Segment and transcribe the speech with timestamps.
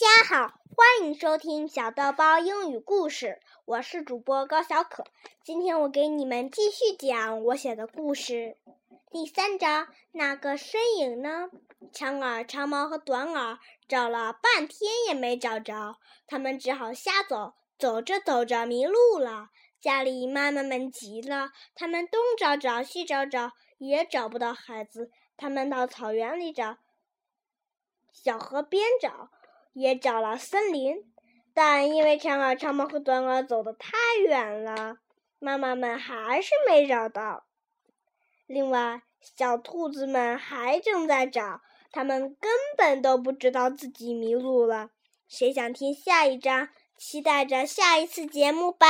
[0.00, 5.04] 家好，欢迎收听小豆包英语故事，我是主播高小可。
[5.44, 8.56] 今天我给你们继续讲我写的故事。
[9.12, 11.50] 第三章，那个身影呢？
[11.92, 17.52] 长耳、长毛和短耳找了半天也没找着，他们只好瞎走。
[17.78, 25.10] 走着走着迷路了，家里妈妈们急了，他们东找找西找找也找不到孩子。
[25.36, 26.78] 他们到草原里找，
[28.10, 29.28] 小河边找。
[29.80, 30.96] 也找了森林，
[31.54, 34.98] 但因为长耳、长毛和短耳走得太远了，
[35.38, 37.44] 妈妈们还是没找到。
[38.46, 44.90] 另外，小兔子们还正在找，它们根本都不知道自己迷路了。
[45.28, 46.68] 谁想听下一章？
[46.96, 48.86] 期待着下一次节目吧。